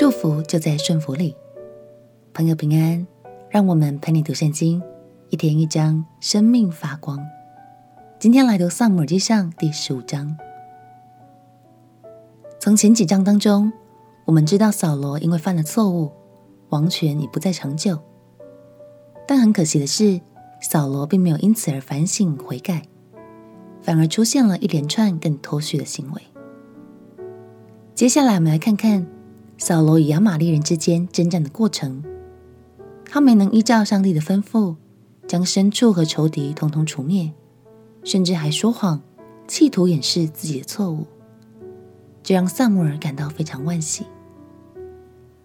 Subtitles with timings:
[0.00, 1.36] 祝福就在顺服里。
[2.32, 3.06] 朋友平安，
[3.50, 4.82] 让我们陪你读圣经，
[5.28, 7.20] 一天一章，生命发光。
[8.18, 10.34] 今天来读《撒母耳记上》第十五章。
[12.58, 13.70] 从前几章当中，
[14.24, 16.10] 我们知道扫罗因为犯了错误，
[16.70, 17.98] 王权已不再长久。
[19.28, 20.18] 但很可惜的是，
[20.62, 22.84] 扫罗并没有因此而反省悔改，
[23.82, 26.22] 反而出现了一连串更脱序的行为。
[27.94, 29.06] 接下来，我们来看看
[29.62, 32.02] 扫罗与亚玛力人之间征战的过程。
[33.04, 34.76] 他没能依照上帝的吩咐，
[35.28, 37.30] 将牲畜和仇敌统统除灭，
[38.02, 39.02] 甚至还说谎，
[39.46, 41.06] 企图掩饰自己的错误，
[42.22, 44.06] 这让撒母耳感到非常惋惜。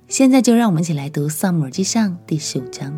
[0.08, 2.94] 现在就让我们一起来读《撒母耳记上》第十五章。《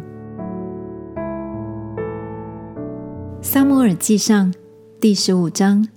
[3.42, 4.54] 撒母耳记上》
[5.02, 5.88] 第十五章，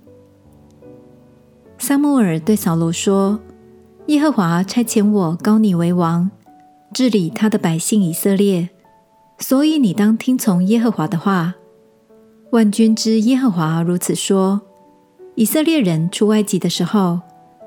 [1.77, 3.39] 撒母耳对扫罗说。
[4.11, 6.29] 耶和华差遣我高你为王，
[6.93, 8.67] 治理他的百姓以色列，
[9.39, 11.55] 所以你当听从耶和华的话。
[12.49, 14.59] 万军之耶和华如此说：
[15.35, 17.21] 以色列人出埃及的时候，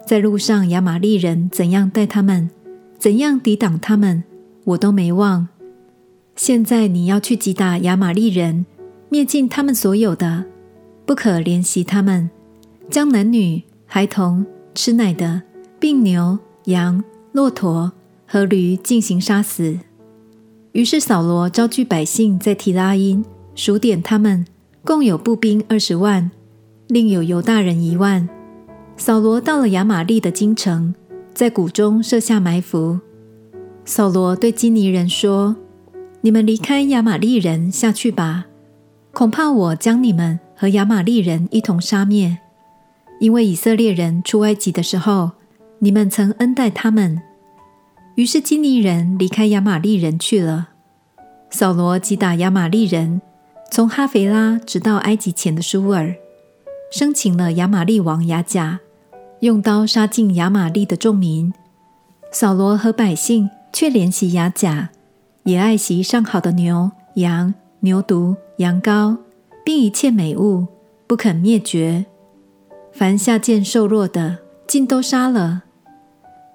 [0.06, 2.50] 在路上亚玛力人怎样待他们，
[2.98, 4.22] 怎样抵挡他们，
[4.64, 5.48] 我都没忘。
[6.36, 8.66] 现在你要去击打亚玛力人，
[9.08, 10.44] 灭尽他们所有的，
[11.06, 12.28] 不可怜惜他们，
[12.90, 15.40] 将男女孩童吃奶的。
[15.84, 17.92] 并牛、羊、骆驼
[18.27, 19.78] 和驴进行杀死。
[20.72, 23.22] 于是扫罗招聚百姓，在提拉因
[23.54, 24.46] 数点他们，
[24.82, 26.30] 共有步兵二十万，
[26.88, 28.27] 另有犹大人一万。
[28.96, 30.94] 扫罗到了亚玛利的京城，
[31.34, 32.98] 在谷中设下埋伏。
[33.84, 35.55] 扫罗对基尼人说
[36.22, 38.46] ：“你们离开亚玛利人下去吧，
[39.12, 42.38] 恐怕我将你们和亚玛利人一同杀灭，
[43.20, 45.32] 因为以色列人出埃及的时候。”
[45.80, 47.20] 你们曾恩待他们，
[48.14, 50.70] 于是基尼人离开亚玛利人去了。
[51.50, 53.20] 扫罗击打亚玛利人，
[53.70, 56.14] 从哈肥拉直到埃及前的舒尔，
[56.90, 58.80] 生擒了亚玛利王亚甲，
[59.40, 61.52] 用刀杀尽亚玛利的众民。
[62.33, 64.90] 扫罗和百姓却怜惜亚甲，
[65.45, 69.17] 也爱惜上好的牛、羊、牛犊、羊羔，
[69.64, 70.67] 并一切美物，
[71.07, 72.07] 不肯灭绝。
[72.92, 75.63] 凡下贱瘦弱的，尽都杀了。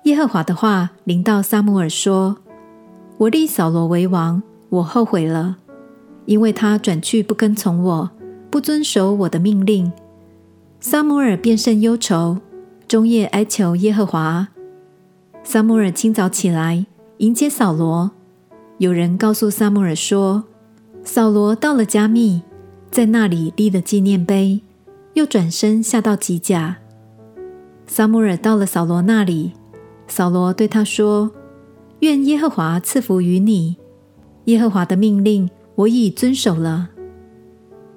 [0.04, 2.38] 耶和华的话临到撒母耳说
[3.18, 5.58] ：“我立扫罗为王，我后悔了，
[6.26, 8.10] 因为他转去不跟从我，
[8.50, 9.92] 不遵守我的命令。”
[10.80, 12.38] 撒母耳便甚忧愁，
[12.88, 14.48] 终夜哀求耶和华。
[15.44, 16.86] 撒母耳清早起来
[17.18, 18.12] 迎接扫罗。
[18.78, 20.46] 有人告诉撒母耳说
[21.04, 22.42] ：“扫罗到了迦密，
[22.90, 24.62] 在那里立了纪念碑，
[25.14, 26.78] 又转身下到吉甲。”
[27.90, 29.54] 撒母耳到了扫罗那里。
[30.08, 31.32] 扫罗对他说
[32.02, 33.78] ：“愿耶和华赐福于你。
[34.46, 36.92] 耶和华的命令我已遵守了。”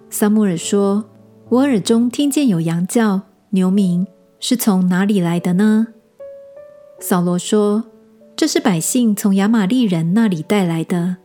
[0.08, 1.04] 撒母耳说
[1.50, 3.20] ：“我耳中听见有羊叫、
[3.50, 4.06] 牛鸣，
[4.40, 5.88] 是从哪里来的呢？”
[6.98, 7.84] 扫罗说
[8.34, 11.18] ：“这是百姓从亚玛力人那里带来的，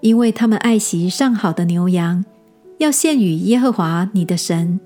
[0.00, 2.24] 因为他们爱惜上好的牛羊，
[2.78, 4.80] 要献与耶和华你的神。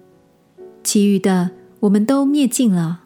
[0.84, 3.04] 其余的，我们都灭尽了。”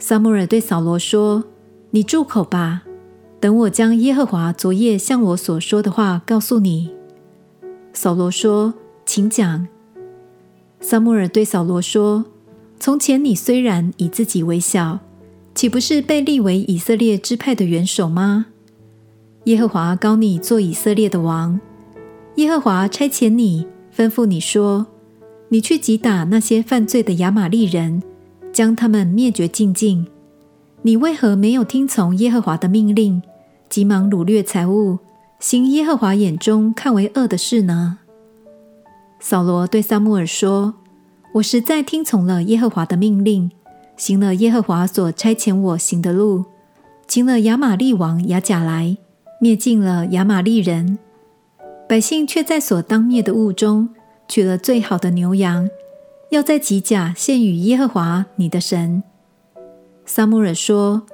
[0.00, 1.42] 撒母耳对扫罗说
[1.90, 2.82] ：“你住口吧，
[3.40, 6.92] 等我将耶和华昨夜向我所说的话告诉你。”
[7.92, 9.66] 扫罗说：“请讲。”
[10.80, 12.26] 撒母耳对扫罗说
[12.78, 15.00] ：“从前你虽然以自己为小，
[15.52, 18.46] 岂不是被立为以色列支派的元首吗？
[19.44, 21.58] 耶和华膏你做以色列的王，
[22.36, 24.86] 耶和华差遣你，吩咐你说：
[25.48, 28.00] 你去击打那些犯罪的亚玛力人。”
[28.58, 30.04] 将他们灭绝净尽。
[30.82, 33.22] 你为何没有听从耶和华的命令，
[33.68, 34.98] 急忙掳掠财物，
[35.38, 37.98] 行耶和华眼中看为恶的事呢？
[39.20, 40.74] 扫罗对撒母耳说
[41.34, 43.48] ：“我实在听从了耶和华的命令，
[43.96, 46.44] 行了耶和华所差遣我行的路，
[47.06, 48.96] 擒了亚玛力王亚甲来，
[49.40, 50.98] 灭尽了亚玛力人。
[51.88, 53.90] 百姓却在所当灭的物中
[54.26, 55.70] 取了最好的牛羊。”
[56.30, 59.02] 要在吉甲献与耶和华你的神。
[60.04, 61.06] 撒母耳说：“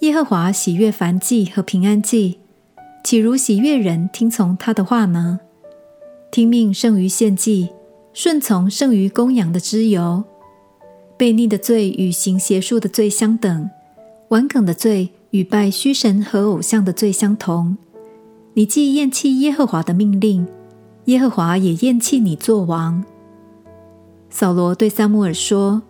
[0.00, 2.38] 耶和华喜悦燔祭和平安祭，
[3.04, 5.40] 岂如喜悦人听从他的话呢？
[6.30, 7.68] 听命胜于献祭，
[8.14, 10.24] 顺从胜于公羊的脂油。
[11.18, 13.70] 悖逆的罪与行邪术的罪相等，
[14.28, 17.76] 顽梗的罪与拜虚神和偶像的罪相同。
[18.54, 20.46] 你既厌弃耶和华的命令，
[21.04, 23.04] 耶和华也厌弃你作王。”
[24.34, 25.82] 扫罗对撒母耳说：“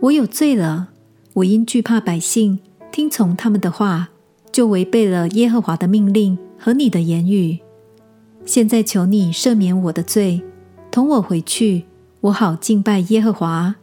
[0.00, 0.88] 我有罪了，
[1.34, 2.58] 我因惧怕百姓，
[2.90, 4.08] 听从他们的话，
[4.50, 7.58] 就违背了耶和华的命令和你的言语。
[8.46, 10.42] 现在求你赦免我的罪，
[10.90, 11.84] 同我回去，
[12.22, 13.74] 我好敬拜耶和华。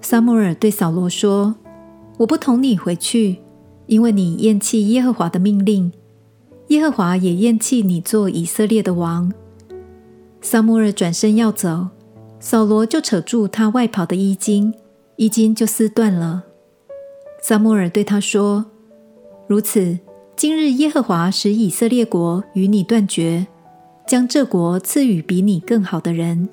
[0.00, 1.56] 撒母耳对扫罗说
[2.18, 3.38] ：“我不同你回去，
[3.86, 5.90] 因为你厌弃耶和华的命令，
[6.68, 9.32] 耶和华也厌弃你做以色列的王。”
[10.40, 11.88] 撒母耳转身要走，
[12.40, 14.72] 扫罗就扯住他外袍的衣襟，
[15.16, 16.44] 衣襟就撕断了。
[17.42, 18.66] 撒母耳对他说
[19.48, 19.98] ：“如此，
[20.36, 23.46] 今日耶和华使以色列国与你断绝。”
[24.06, 26.48] 将这国赐予比你更好的人，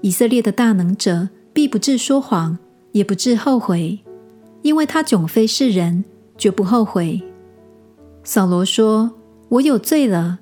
[0.00, 2.56] 以色列的大能者必不致说谎，
[2.92, 3.98] 也不致后悔，
[4.62, 6.04] 因为他迥非世人，
[6.36, 7.20] 绝不后悔。
[8.22, 9.10] 扫罗说
[9.50, 10.38] ：“我有罪了。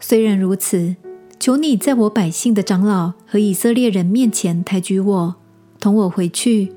[0.00, 0.96] 虽然如此，
[1.38, 5.34] 求你在我百姓的长老和以色列人面前抬举我，
[5.78, 6.72] 同我回去，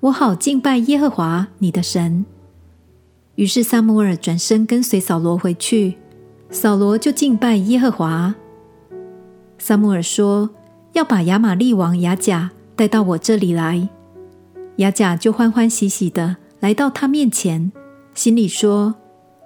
[0.00, 2.24] 我好敬拜耶和华你的神。”
[3.36, 5.96] 于是撒母耳转身跟随扫罗回去，
[6.50, 8.34] 扫罗就敬拜耶和华。
[9.58, 10.50] 撒母耳说
[10.94, 13.88] ：“要把亚玛力王亚甲带到我这里来。”
[14.78, 17.70] 亚甲就欢欢喜喜的来到他面前，
[18.14, 18.96] 心里说：“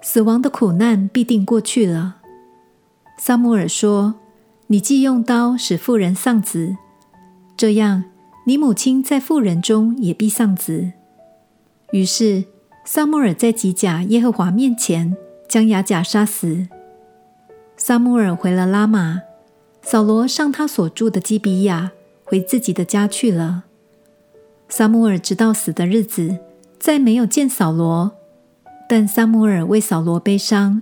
[0.01, 2.17] 死亡的苦难必定过去了。”
[3.19, 4.15] 撒母耳说
[4.73, 6.77] ：“你既用刀使妇人丧子，
[7.55, 8.05] 这样
[8.47, 10.93] 你母亲在妇人中也必丧子。”
[11.93, 12.45] 于是
[12.83, 15.15] 撒母耳在吉甲耶和华面前
[15.47, 16.67] 将亚甲杀死。
[17.77, 19.21] 撒母耳回了拉玛。
[19.83, 21.91] 扫罗上他所住的基比亚，
[22.23, 23.65] 回自己的家去了。
[24.69, 26.39] 撒母耳直到死的日子，
[26.79, 28.13] 再没有见扫罗。
[28.89, 30.81] 但撒母耳为扫罗悲伤，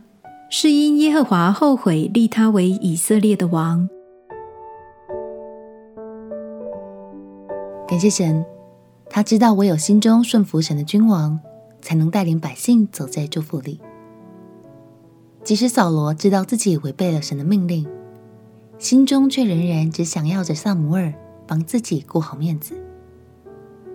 [0.53, 3.87] 是因耶和华后悔立他为以色列的王。
[7.87, 8.45] 感谢神，
[9.09, 11.39] 他知道唯有心中顺服神的君王，
[11.79, 13.79] 才能带领百姓走在祝福里。
[15.41, 17.87] 即使扫罗知道自己违背了神的命令。
[18.77, 21.13] 心中却仍然只想要着撒母耳
[21.47, 22.75] 帮自己顾好面子，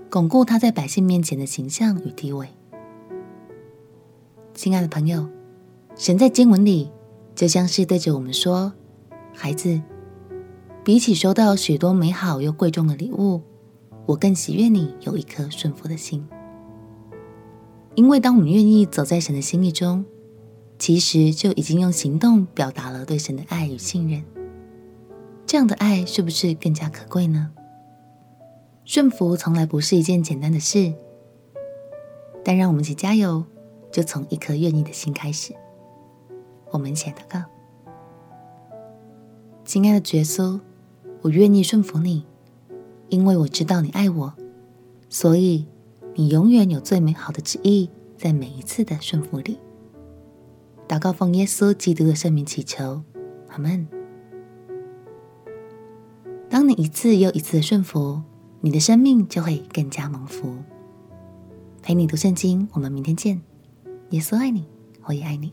[0.09, 2.49] 巩固他在百姓面前的形象与地位。
[4.55, 5.29] 亲爱的朋友，
[5.99, 6.91] 神在经文里
[7.35, 8.75] 就像是对着我们说
[9.33, 9.81] ：“孩子，
[10.85, 13.41] 比起收到许多美好又贵重的礼物，
[14.05, 16.29] 我更喜悦你有一颗顺服的心。
[17.95, 20.05] 因为当我们愿意走在神的心意中，
[20.79, 24.23] 其实就已经用行动表达了对神的爱与信任。”
[25.47, 27.53] 这样的爱是不是更加可贵呢？
[28.85, 30.93] 顺服从来不是一件简单的事，
[32.45, 33.45] 但让我们一起加油，
[33.91, 35.55] 就从一颗愿意的心开始。
[36.71, 37.43] 我们一起来祷告：
[39.65, 40.61] 亲爱的耶稣，
[41.23, 42.25] 我愿意顺服你，
[43.09, 44.35] 因为我知道你爱我，
[45.09, 45.67] 所以
[46.15, 49.59] 你永远有最美好的旨意在每一次的顺服里。
[50.89, 53.03] 祷告奉耶稣基督的圣名祈求，
[53.49, 53.89] 阿门。
[56.49, 58.23] 当你一次又一次的顺服，
[58.61, 60.57] 你的生命就会更加蒙福。
[61.83, 63.41] 陪你读圣经，我们明天见。
[64.11, 64.69] 耶稣爱你，
[65.05, 65.51] 我也爱你。